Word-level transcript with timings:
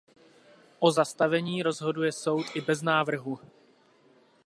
O 0.79 0.91
zastavení 0.91 1.63
rozhoduje 1.63 2.11
soud 2.11 2.45
i 2.55 2.61
bez 2.61 2.81
návrhu. 2.81 3.39